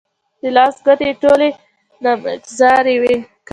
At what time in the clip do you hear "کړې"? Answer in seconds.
3.01-3.17